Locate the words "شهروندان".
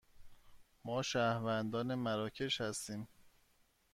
1.01-1.95